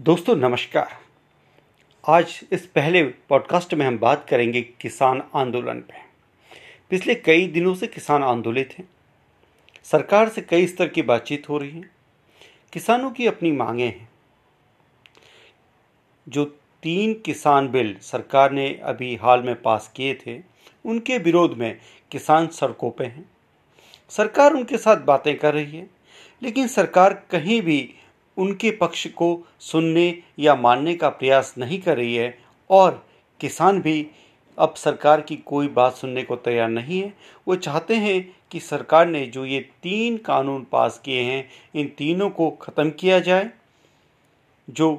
[0.00, 0.98] दोस्तों, नमस्कार।
[2.08, 5.94] आज इस पहले पॉडकास्ट में हम बात करेंगे किसान आंदोलन पे।
[6.90, 8.88] पिछले कई दिनों से किसान आंदोलित हैं।
[9.84, 11.90] सरकार से कई स्तर की बातचीत हो रही है।
[12.72, 14.10] किसानों की अपनी मांगे हैं।
[16.28, 16.44] जो
[16.82, 20.42] तीन किसान बिल सरकार ने अभी हाल में पास किए थे,
[20.84, 21.78] उनके विरोध में
[22.10, 23.30] किसान सड़कों पे हैं।
[24.08, 25.90] सरकार उनके साथ बातें कर रही है,
[26.42, 27.94] लेकिन सरकार कहीं भी
[28.40, 29.28] उनके पक्ष को
[29.60, 32.36] सुनने या मानने का प्रयास नहीं कर रही है
[32.70, 33.04] और
[33.40, 34.06] किसान भी
[34.58, 37.12] अब सरकार की कोई बात सुनने को तैयार नहीं है।
[37.48, 42.28] वो चाहते हैं कि सरकार ने जो ये तीन कानून पास किए हैं, इन तीनों
[42.30, 43.50] को ख़त्म किया जाए,
[44.68, 44.92] जो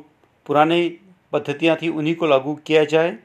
[0.46, 0.88] पुराने
[1.34, 3.18] पद्धतियाँ थी उन्हीं को लागू किया जाए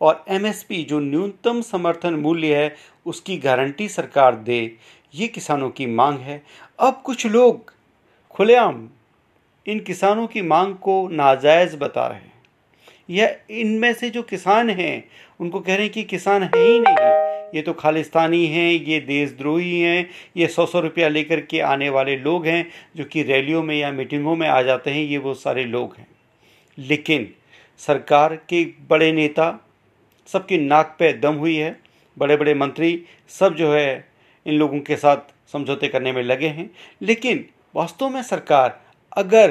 [0.00, 2.74] और एमएसपी जो न्यूनतम समर्थन मूल्य है,
[3.06, 4.76] उसकी गारंटी सरकार दे।
[5.14, 6.42] ये किसानों की मांग है।
[6.78, 7.72] अब कुछ लोग
[8.30, 8.88] खुलेआम
[9.66, 12.32] इन किसानों की मांग को नाजायज़ बता रहे हैं।
[13.10, 15.08] यह इनमें से जो किसान हैं,
[15.40, 16.96] उनको कह रहे हैं कि किसान है ही नहीं।
[17.54, 22.16] ये तो खालिस्तानी हैं, ये देशद्रोही हैं, ये सौ सौ रुपया लेकर के आने वाले
[22.16, 25.64] लोग हैं, जो कि रैलियों में या मीटिंगों में आ जाते हैं, ये वो सारे
[25.64, 26.06] लोग हैं।
[26.78, 27.34] लेकिन
[27.78, 29.68] सरकार के बड़े नेता,
[30.26, 31.80] सबकी नाक पे दम हुई है
[32.18, 34.08] बड़े बड़े मंत्री, सब जो है,
[34.46, 35.16] इन लोगों के साथ
[35.52, 36.70] समझौते करने में लगे हैं।
[37.02, 37.46] लेकिन
[37.76, 38.84] वास्तव में सरकार
[39.16, 39.50] अगर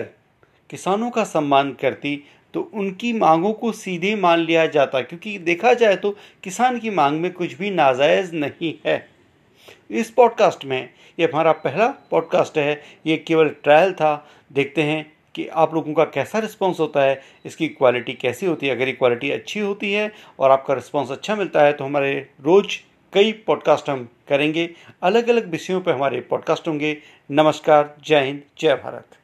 [0.69, 5.95] किसानों का सम्मान करती तो उनकी मांगों को सीधे मान लिया जाता। क्योंकि देखा जाए
[5.95, 6.11] तो
[6.43, 9.09] किसान की मांग में कुछ भी नाजायज़ नहीं है।
[9.91, 15.47] इस पॉडकास्ट में ये हमारा पहला पॉडकास्ट है। ये केवल ट्रायल था। देखते हैं कि
[15.47, 18.75] आप लोगों का कैसा रिस्पांस होता है। इसकी क्वालिटी कैसी होती है?
[18.75, 22.77] अगर ये क्वालिटी अच्छी होती है और आपका रिस्पांस अच्छा मिलता है तो हमारे रोज़
[23.13, 24.69] कई पॉडकास्ट हम करेंगे।
[25.03, 26.97] अलग अलग विषयों पर हमारे पॉडकास्ट होंगे।
[27.31, 29.22] नमस्कार। जय हिंद। जय भारत।